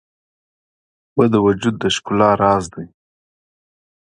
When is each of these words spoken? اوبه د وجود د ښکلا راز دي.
اوبه 1.09 1.25
د 1.33 1.35
وجود 1.45 1.75
د 1.79 1.83
ښکلا 1.95 2.29
راز 2.41 2.65
دي. 2.73 2.85